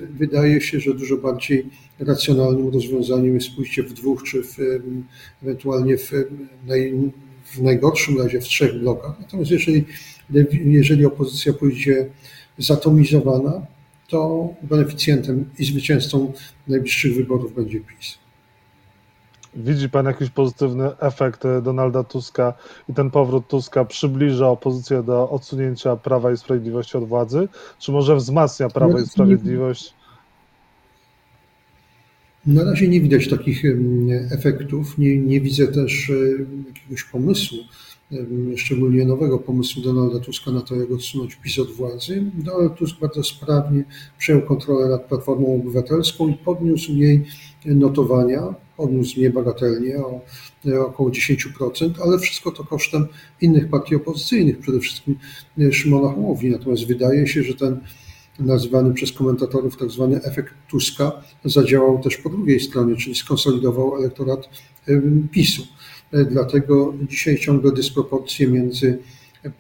Wydaje 0.10 0.62
się, 0.62 0.80
że 0.80 0.94
dużo 0.94 1.18
bardziej 1.18 1.66
racjonalnym 2.00 2.70
rozwiązaniem 2.70 3.36
jest 3.36 3.56
pójście 3.56 3.84
w 3.84 3.94
dwóch, 3.94 4.24
czy 4.24 4.44
w, 4.44 4.58
ewentualnie 5.44 5.98
w, 5.98 6.12
naj, 6.68 7.12
w 7.46 7.62
najgorszym 7.62 8.22
razie 8.22 8.42
w 8.42 8.44
trzech 8.44 8.80
blokach. 8.80 9.20
Natomiast 9.20 9.52
jeżeli, 9.52 9.86
jeżeli 10.66 11.06
opozycja 11.06 11.54
pójdzie 11.54 12.10
zatomizowana, 12.58 13.68
to 14.08 14.54
beneficjentem 14.64 15.50
i 15.60 15.66
zwycięzcą 15.66 16.34
najbliższych 16.68 17.16
wyborów 17.16 17.56
będzie 17.56 17.80
PiS. 17.80 18.18
Widzi 19.56 19.90
Pan 19.90 20.06
jakiś 20.06 20.30
pozytywny 20.30 20.98
efekt 21.00 21.44
Donalda 21.64 22.04
Tuska 22.04 22.54
i 22.90 22.94
ten 22.94 23.12
powrót 23.12 23.48
Tuska 23.48 23.86
przybliża 23.86 24.48
opozycję 24.48 25.04
do 25.04 25.30
odsunięcia 25.30 25.96
Prawa 25.96 26.32
i 26.32 26.38
Sprawiedliwości 26.38 26.98
od 26.98 27.08
władzy, 27.08 27.48
czy 27.80 27.92
może 27.92 28.16
wzmacnia 28.16 28.70
Prawo 28.70 29.00
i 29.00 29.06
Sprawiedliwość? 29.06 29.94
Na 32.46 32.64
razie 32.64 32.88
nie 32.88 33.02
widać 33.02 33.30
takich 33.30 33.64
efektów, 34.32 34.98
nie, 34.98 35.18
nie 35.18 35.42
widzę 35.42 35.68
też 35.68 36.12
jakiegoś 36.68 37.04
pomysłu, 37.04 37.58
szczególnie 38.56 39.06
nowego 39.06 39.40
pomysłu 39.40 39.82
Donalda 39.84 40.20
Tuska 40.20 40.52
na 40.52 40.62
to, 40.62 40.76
jak 40.76 40.92
odsunąć 40.92 41.36
PiS 41.36 41.60
od 41.60 41.72
władzy. 41.72 42.32
Donald 42.34 42.76
Tusk 42.76 43.00
bardzo 43.00 43.24
sprawnie 43.24 43.84
przejął 44.18 44.42
kontrolę 44.42 44.90
nad 44.90 45.06
Platformą 45.06 45.56
Obywatelską 45.56 46.28
i 46.28 46.34
podniósł 46.34 46.92
jej 46.92 47.26
notowania, 47.66 48.56
podniósł 48.78 49.20
niebagatelnie 49.20 49.98
o 49.98 50.22
około 50.86 51.10
10%, 51.10 51.92
ale 52.04 52.20
wszystko 52.20 52.52
to 52.52 52.64
kosztem 52.64 53.08
innych 53.42 53.70
partii 53.70 53.96
opozycyjnych, 53.96 54.60
przede 54.60 54.80
wszystkim 54.80 55.16
Szymona 55.72 56.14
Hołowni. 56.14 56.50
Natomiast 56.50 56.88
wydaje 56.88 57.28
się, 57.28 57.44
że 57.44 57.54
ten 57.54 57.80
nazywany 58.40 58.94
przez 58.94 59.12
komentatorów 59.12 59.78
tak 59.78 59.92
zwany 59.92 60.24
efekt 60.24 60.54
Tuska 60.70 61.12
zadziałał 61.46 62.04
też 62.04 62.18
po 62.18 62.30
drugiej 62.30 62.60
stronie, 62.60 62.96
czyli 62.96 63.16
skonsolidował 63.16 63.98
elektorat 63.98 64.50
PiSu. 65.32 65.64
Dlatego 66.12 66.94
dzisiaj 67.10 67.38
ciągle 67.38 67.72
dysproporcje 67.72 68.48
między 68.48 69.00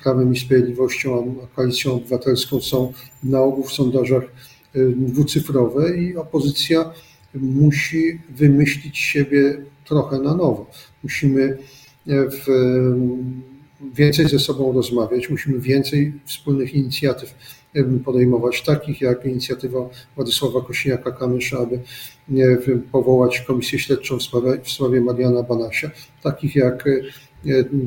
Prawem 0.03 0.33
i 0.33 0.39
Sprawiedliwością 0.39 1.35
a 1.43 1.55
Koalicją 1.55 1.93
Obywatelską 1.93 2.61
są 2.61 2.93
na 3.23 3.41
ogół 3.41 3.63
w 3.63 3.73
sondażach 3.73 4.23
dwucyfrowe 4.95 5.97
i 5.97 6.15
opozycja 6.15 6.93
musi 7.33 8.19
wymyślić 8.29 8.97
siebie 8.97 9.57
trochę 9.85 10.19
na 10.19 10.35
nowo. 10.35 10.71
Musimy 11.03 11.57
w, 12.07 12.45
więcej 13.95 14.27
ze 14.27 14.39
sobą 14.39 14.73
rozmawiać, 14.73 15.29
musimy 15.29 15.59
więcej 15.59 16.13
wspólnych 16.25 16.73
inicjatyw 16.73 17.35
podejmować, 18.05 18.61
takich 18.61 19.01
jak 19.01 19.25
inicjatywa 19.25 19.89
Władysława 20.15 20.59
Kosiniaka-Kamysza, 20.59 21.57
aby 21.63 21.79
powołać 22.91 23.41
komisję 23.41 23.79
śledczą 23.79 24.17
w 24.17 24.23
sprawie, 24.23 24.61
w 24.63 24.71
sprawie 24.71 25.01
Mariana 25.01 25.43
Banasia, 25.43 25.91
takich 26.23 26.55
jak 26.55 26.89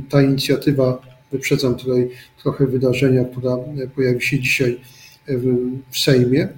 ta 0.09 0.23
inicjatywa, 0.23 1.03
wyprzedzam 1.33 1.75
tutaj 1.75 2.11
trochę 2.43 2.67
wydarzenia, 2.67 3.25
która 3.25 3.57
pojawi 3.95 4.23
się 4.23 4.39
dzisiaj 4.41 4.81
w 5.91 5.99
Sejmie, 5.99 6.49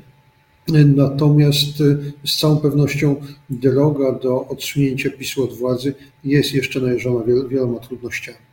Natomiast 0.97 1.77
z 2.25 2.37
całą 2.39 2.57
pewnością 2.57 3.17
droga 3.51 4.13
do 4.13 4.49
odsunięcia 4.49 5.11
PiSu 5.11 5.45
od 5.45 5.55
władzy 5.55 5.95
jest 6.25 6.55
jeszcze 6.55 6.81
najeżona 6.81 7.25
wieloma 7.49 7.79
trudnościami. 7.79 8.50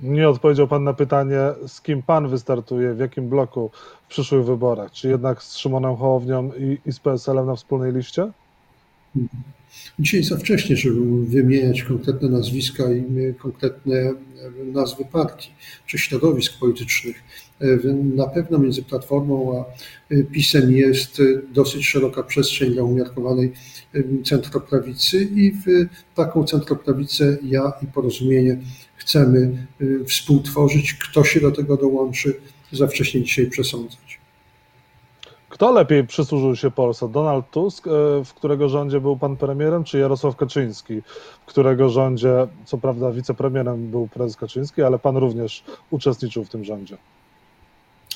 Nie 0.00 0.28
odpowiedział 0.28 0.68
Pan 0.68 0.84
na 0.84 0.92
pytanie, 0.92 1.38
z 1.66 1.80
kim 1.80 2.02
Pan 2.02 2.28
wystartuje, 2.28 2.94
w 2.94 2.98
jakim 2.98 3.28
bloku 3.28 3.70
w 4.04 4.08
przyszłych 4.08 4.44
wyborach? 4.44 4.92
Czy 4.92 5.08
jednak 5.08 5.42
z 5.42 5.56
Szymonem 5.56 5.96
Hołownią 5.96 6.50
i, 6.58 6.78
i 6.86 6.92
z 6.92 7.00
PSL-em 7.00 7.46
na 7.46 7.56
wspólnej 7.56 7.92
liście? 7.92 8.30
Dzisiaj 9.98 10.22
za 10.24 10.36
wcześnie, 10.36 10.76
żeby 10.76 11.26
wymieniać 11.26 11.82
konkretne 11.82 12.28
nazwiska 12.28 12.92
i 12.92 13.04
konkretne 13.38 14.12
nazwy 14.72 15.04
partii 15.12 15.50
czy 15.86 15.98
środowisk 15.98 16.58
politycznych. 16.58 17.22
Na 18.14 18.26
pewno 18.26 18.58
między 18.58 18.82
Platformą 18.82 19.58
a 19.58 19.64
PiSem 20.32 20.72
jest 20.72 21.22
dosyć 21.52 21.86
szeroka 21.86 22.22
przestrzeń 22.22 22.72
dla 22.72 22.82
umiarkowanej 22.82 23.52
centroprawicy 24.24 25.28
i 25.34 25.52
w 25.52 25.66
taką 26.14 26.44
centroprawicę 26.44 27.38
ja 27.42 27.72
i 27.82 27.86
porozumienie 27.86 28.58
chcemy 28.96 29.66
współtworzyć. 30.06 30.94
Kto 30.94 31.24
się 31.24 31.40
do 31.40 31.50
tego 31.50 31.76
dołączy, 31.76 32.34
za 32.72 32.86
wcześnie 32.86 33.22
dzisiaj 33.22 33.46
przesądzać. 33.46 34.23
Kto 35.54 35.72
lepiej 35.72 36.06
przysłużył 36.06 36.56
się 36.56 36.70
Polsce? 36.70 37.08
Donald 37.08 37.50
Tusk, 37.50 37.84
w 38.24 38.34
którego 38.34 38.68
rządzie 38.68 39.00
był 39.00 39.16
pan 39.16 39.36
premierem, 39.36 39.84
czy 39.84 39.98
Jarosław 39.98 40.36
Kaczyński, 40.36 41.02
w 41.42 41.46
którego 41.46 41.88
rządzie, 41.88 42.46
co 42.64 42.78
prawda 42.78 43.12
wicepremierem 43.12 43.90
był 43.90 44.08
prezes 44.08 44.36
Kaczyński, 44.36 44.82
ale 44.82 44.98
pan 44.98 45.16
również 45.16 45.64
uczestniczył 45.90 46.44
w 46.44 46.48
tym 46.48 46.64
rządzie? 46.64 46.96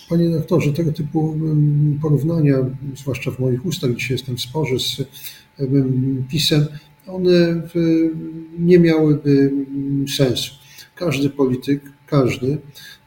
Panie 0.09 0.30
doktorze, 0.30 0.73
tego 0.73 0.92
typu 0.92 1.37
porównania, 2.02 2.57
zwłaszcza 2.97 3.30
w 3.30 3.38
moich 3.38 3.66
ustach, 3.66 3.95
dzisiaj 3.95 4.14
jestem 4.14 4.37
w 4.37 4.40
sporze 4.40 4.78
z 4.78 5.02
PiSem, 6.30 6.66
one 7.07 7.62
nie 8.59 8.78
miałyby 8.78 9.53
sensu. 10.16 10.55
Każdy 10.98 11.30
polityk, 11.30 11.80
każdy, 12.06 12.58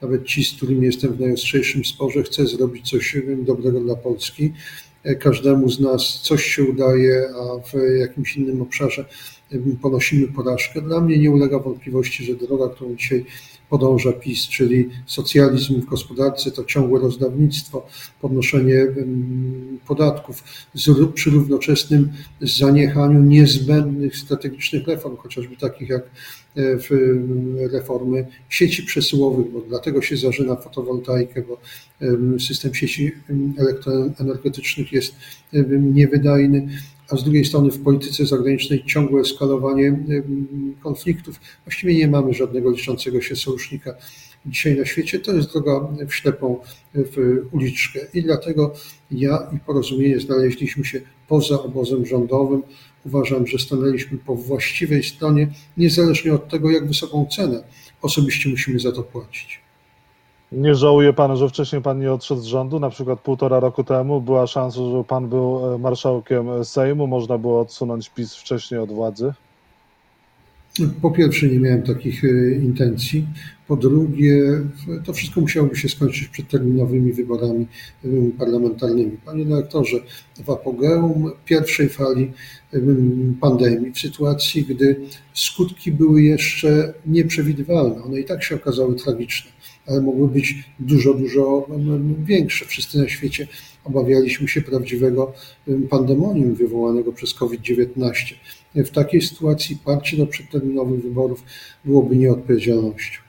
nawet 0.01 0.25
ci, 0.25 0.43
z 0.43 0.53
którymi 0.53 0.85
jestem 0.85 1.13
w 1.13 1.19
najostrzejszym 1.19 1.85
sporze, 1.85 2.23
chce 2.23 2.47
zrobić 2.47 2.89
coś 2.89 3.17
dobrego 3.37 3.79
dla 3.79 3.95
Polski. 3.95 4.53
Każdemu 5.19 5.69
z 5.69 5.79
nas 5.79 6.19
coś 6.23 6.43
się 6.43 6.63
udaje, 6.63 7.29
a 7.35 7.59
w 7.67 7.99
jakimś 7.99 8.37
innym 8.37 8.61
obszarze 8.61 9.05
ponosimy 9.81 10.27
porażkę. 10.27 10.81
Dla 10.81 11.01
mnie 11.01 11.17
nie 11.17 11.31
ulega 11.31 11.59
wątpliwości, 11.59 12.25
że 12.25 12.35
droga, 12.35 12.75
którą 12.75 12.95
dzisiaj 12.95 13.25
podąża 13.71 14.13
PiS, 14.13 14.47
czyli 14.47 14.89
socjalizm 15.05 15.81
w 15.81 15.85
gospodarce, 15.85 16.51
to 16.51 16.63
ciągłe 16.63 16.99
rozdawnictwo, 16.99 17.87
podnoszenie 18.21 18.87
podatków 19.87 20.43
przy 21.13 21.29
równoczesnym 21.29 22.11
zaniechaniu 22.41 23.23
niezbędnych 23.23 24.17
strategicznych 24.17 24.87
reform, 24.87 25.17
chociażby 25.17 25.55
takich 25.57 25.89
jak 25.89 26.03
e, 26.03 26.61
reformy 27.71 28.27
sieci 28.49 28.83
przesyłowych, 28.83 29.51
bo 29.51 29.61
dlatego 29.61 30.01
się 30.01 30.17
zażyna 30.17 30.55
fotowoltaikę, 30.55 31.41
bo 31.41 31.57
system 32.39 32.73
sieci 32.73 33.11
elektroenergetycznych 33.57 34.91
jest 34.91 35.15
niewydajny 35.93 36.69
a 37.11 37.17
z 37.17 37.23
drugiej 37.23 37.45
strony 37.45 37.71
w 37.71 37.83
polityce 37.83 38.25
zagranicznej 38.25 38.83
ciągłe 38.85 39.21
eskalowanie 39.21 39.99
konfliktów. 40.83 41.39
Właściwie 41.65 41.95
nie 41.95 42.07
mamy 42.07 42.33
żadnego 42.33 42.71
liczącego 42.71 43.21
się 43.21 43.35
sojusznika 43.35 43.95
dzisiaj 44.45 44.77
na 44.77 44.85
świecie. 44.85 45.19
To 45.19 45.33
jest 45.33 45.51
droga 45.51 45.87
w 46.07 46.13
ślepą 46.13 46.59
w 46.93 47.41
uliczkę 47.51 47.99
i 48.13 48.23
dlatego 48.23 48.73
ja 49.11 49.49
i 49.55 49.59
porozumienie 49.59 50.19
znaleźliśmy 50.19 50.85
się 50.85 51.01
poza 51.27 51.63
obozem 51.63 52.05
rządowym. 52.05 52.63
Uważam, 53.05 53.47
że 53.47 53.59
stanęliśmy 53.59 54.17
po 54.17 54.35
właściwej 54.35 55.03
stronie, 55.03 55.47
niezależnie 55.77 56.33
od 56.33 56.49
tego, 56.49 56.71
jak 56.71 56.87
wysoką 56.87 57.27
cenę 57.35 57.63
osobiście 58.01 58.49
musimy 58.49 58.79
za 58.79 58.91
to 58.91 59.03
płacić. 59.03 59.60
Nie 60.51 60.75
żałuje 60.75 61.13
pan, 61.13 61.37
że 61.37 61.49
wcześniej 61.49 61.81
pan 61.81 61.99
nie 61.99 62.13
odszedł 62.13 62.41
z 62.41 62.45
rządu? 62.45 62.79
Na 62.79 62.89
przykład 62.89 63.19
półtora 63.19 63.59
roku 63.59 63.83
temu 63.83 64.21
była 64.21 64.47
szansa, 64.47 64.79
że 64.91 65.03
pan 65.03 65.29
był 65.29 65.75
e, 65.75 65.77
marszałkiem 65.77 66.65
Sejmu, 66.65 67.07
można 67.07 67.37
było 67.37 67.61
odsunąć 67.61 68.09
PiS 68.09 68.35
wcześniej 68.35 68.79
od 68.79 68.91
władzy? 68.91 69.33
Po 71.01 71.11
pierwsze, 71.11 71.47
nie 71.47 71.59
miałem 71.59 71.83
takich 71.83 72.23
e, 72.23 72.51
intencji. 72.51 73.27
Po 73.67 73.75
drugie, 73.75 74.43
to 75.05 75.13
wszystko 75.13 75.41
musiałoby 75.41 75.75
się 75.75 75.89
skończyć 75.89 76.27
przed 76.27 76.47
terminowymi 76.47 77.13
wyborami 77.13 77.67
e, 78.05 78.07
parlamentarnymi. 78.39 79.17
Panie 79.25 79.45
dyrektorze, 79.45 79.97
w 80.45 80.49
apogeum 80.49 81.31
pierwszej 81.45 81.89
fali 81.89 82.31
pandemii, 83.41 83.91
w 83.91 83.99
sytuacji, 83.99 84.63
gdy 84.63 84.95
skutki 85.33 85.91
były 85.91 86.23
jeszcze 86.23 86.93
nieprzewidywalne, 87.05 88.03
one 88.03 88.19
i 88.19 88.25
tak 88.25 88.43
się 88.43 88.55
okazały 88.55 88.95
tragiczne 88.95 89.51
ale 89.87 90.01
mogły 90.01 90.27
być 90.27 90.69
dużo, 90.79 91.13
dużo 91.13 91.67
większe. 92.23 92.65
Wszyscy 92.65 92.97
na 92.97 93.09
świecie 93.09 93.47
obawialiśmy 93.83 94.47
się 94.47 94.61
prawdziwego 94.61 95.33
pandemonium 95.89 96.53
wywołanego 96.53 97.13
przez 97.13 97.33
COVID-19. 97.33 98.11
W 98.75 98.89
takiej 98.89 99.21
sytuacji 99.21 99.77
parcie 99.85 100.17
do 100.17 100.27
przedterminowych 100.27 101.01
wyborów 101.01 101.43
byłoby 101.85 102.15
nieodpowiedzialnością. 102.15 103.21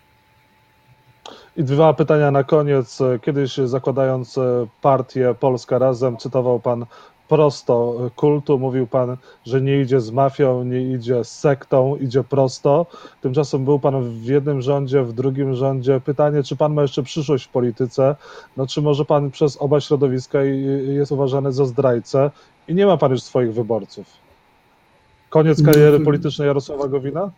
I 1.56 1.64
dwa 1.64 1.94
pytania 1.94 2.30
na 2.30 2.44
koniec. 2.44 2.98
Kiedyś 3.22 3.56
zakładając 3.56 4.38
partię 4.82 5.34
Polska 5.40 5.78
Razem, 5.78 6.16
cytował 6.16 6.60
Pan 6.60 6.86
prosto 7.32 8.10
kultu. 8.16 8.58
Mówił 8.58 8.86
pan, 8.86 9.16
że 9.46 9.60
nie 9.60 9.80
idzie 9.80 10.00
z 10.00 10.10
mafią, 10.10 10.64
nie 10.64 10.92
idzie 10.92 11.24
z 11.24 11.38
sektą, 11.38 11.96
idzie 11.96 12.24
prosto. 12.24 12.86
Tymczasem 13.20 13.64
był 13.64 13.78
pan 13.78 14.10
w 14.10 14.24
jednym 14.24 14.60
rządzie, 14.60 15.02
w 15.02 15.12
drugim 15.12 15.54
rządzie. 15.54 16.00
Pytanie, 16.04 16.42
czy 16.42 16.56
pan 16.56 16.74
ma 16.74 16.82
jeszcze 16.82 17.02
przyszłość 17.02 17.44
w 17.44 17.48
polityce? 17.48 18.16
No, 18.56 18.66
czy 18.66 18.82
może 18.82 19.04
pan 19.04 19.30
przez 19.30 19.56
oba 19.60 19.80
środowiska 19.80 20.42
jest 20.84 21.12
uważany 21.12 21.52
za 21.52 21.64
zdrajcę 21.64 22.30
i 22.68 22.74
nie 22.74 22.86
ma 22.86 22.96
pan 22.96 23.10
już 23.10 23.22
swoich 23.22 23.54
wyborców? 23.54 24.06
Koniec 25.30 25.62
kariery 25.62 26.00
politycznej 26.00 26.46
Jarosława 26.46 26.88
Gowina? 26.88 27.30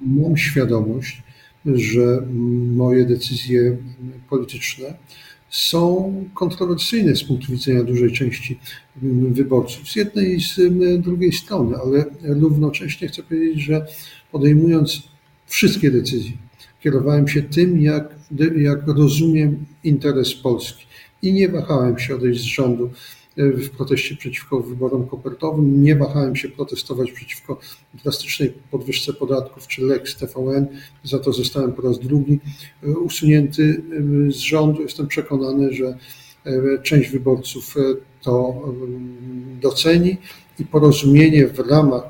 Mam 0.00 0.36
świadomość, 0.36 1.22
że 1.66 2.22
moje 2.76 3.04
decyzje 3.04 3.76
polityczne 4.30 4.94
są 5.56 6.12
kontrowersyjne 6.34 7.16
z 7.16 7.24
punktu 7.24 7.52
widzenia 7.52 7.84
dużej 7.84 8.12
części 8.12 8.58
wyborców, 9.30 9.88
z 9.88 9.96
jednej 9.96 10.36
i 10.36 10.40
z 10.40 10.60
drugiej 11.02 11.32
strony, 11.32 11.76
ale 11.76 12.04
równocześnie 12.22 13.08
chcę 13.08 13.22
powiedzieć, 13.22 13.60
że 13.60 13.86
podejmując 14.32 15.02
wszystkie 15.46 15.90
decyzje, 15.90 16.32
kierowałem 16.80 17.28
się 17.28 17.42
tym, 17.42 17.80
jak, 17.80 18.14
jak 18.56 18.86
rozumiem 18.86 19.66
interes 19.84 20.34
Polski. 20.34 20.86
I 21.22 21.32
nie 21.32 21.48
wahałem 21.48 21.98
się 21.98 22.14
odejść 22.14 22.40
z 22.40 22.44
rządu 22.44 22.90
w 23.36 23.70
proteście 23.70 24.16
przeciwko 24.16 24.60
wyborom 24.60 25.06
kopertowym. 25.06 25.82
Nie 25.82 25.96
wahałem 25.96 26.36
się 26.36 26.48
protestować 26.48 27.12
przeciwko 27.12 27.60
drastycznej 28.04 28.52
podwyżce 28.70 29.12
podatków 29.12 29.66
czy 29.66 29.82
Lex 29.82 30.16
TVN. 30.16 30.66
Za 31.04 31.18
to 31.18 31.32
zostałem 31.32 31.72
po 31.72 31.82
raz 31.82 31.98
drugi 31.98 32.40
usunięty 32.82 33.82
z 34.28 34.36
rządu. 34.36 34.82
Jestem 34.82 35.06
przekonany, 35.06 35.72
że 35.72 35.98
część 36.82 37.10
wyborców 37.10 37.74
to 38.22 38.62
doceni 39.60 40.16
i 40.58 40.64
porozumienie 40.64 41.46
w 41.46 41.58
ramach 41.58 42.02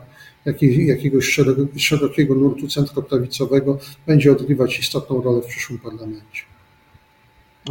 jakiegoś 0.86 1.38
szerokiego 1.76 2.34
nurtu 2.34 2.68
centroprawicowego 2.68 3.78
będzie 4.06 4.32
odgrywać 4.32 4.78
istotną 4.78 5.22
rolę 5.22 5.42
w 5.42 5.46
przyszłym 5.46 5.78
parlamencie. 5.78 6.42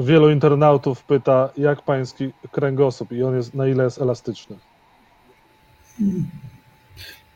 Wielu 0.03 0.29
internautów 0.29 1.03
pyta, 1.03 1.49
jak 1.57 1.81
pański 1.81 2.29
kręgosłup 2.51 3.11
i 3.11 3.23
on 3.23 3.35
jest, 3.35 3.53
na 3.53 3.67
ile 3.67 3.83
jest 3.83 4.01
elastyczny? 4.01 4.55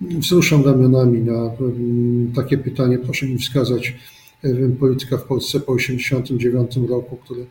Wzruszam 0.02 0.65
ramionami 0.65 1.19
na 1.19 1.52
mm, 1.60 2.34
takie 2.36 2.58
pytanie. 2.58 2.98
Proszę 2.98 3.26
mi 3.26 3.38
wskazać 3.38 3.95
polityka 4.80 5.17
w 5.17 5.24
Polsce 5.24 5.60
po 5.60 5.76
1989 5.76 6.89
roku, 6.89 7.17
który 7.17 7.45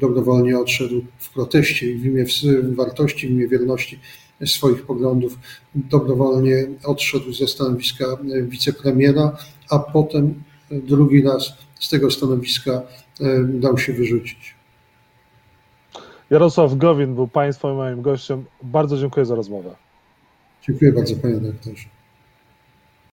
dobrowolnie 0.00 0.58
odszedł 0.58 1.02
w 1.18 1.32
proteście 1.32 1.90
i 1.90 1.94
w 1.94 2.04
imię 2.04 2.24
wartości, 2.62 3.28
w 3.28 3.30
imię 3.30 3.48
wierności 3.48 3.98
swoich 4.46 4.82
poglądów 4.82 5.38
dobrowolnie 5.74 6.66
odszedł 6.84 7.32
ze 7.32 7.48
stanowiska 7.48 8.04
wicepremiera, 8.42 9.36
a 9.70 9.78
potem 9.78 10.42
drugi 10.70 11.22
raz 11.22 11.65
z 11.80 11.88
tego 11.88 12.10
stanowiska 12.10 12.70
e, 13.20 13.44
dał 13.44 13.78
się 13.78 13.92
wyrzucić. 13.92 14.54
Jarosław 16.30 16.74
Gowin 16.74 17.14
był 17.14 17.28
Państwa 17.28 17.74
moim 17.74 18.02
gościem. 18.02 18.44
Bardzo 18.62 18.98
dziękuję 18.98 19.26
za 19.26 19.34
rozmowę. 19.34 19.76
Dziękuję 20.62 20.92
bardzo, 20.92 21.16
panie 21.16 21.34
dyrektorze. 21.34 21.95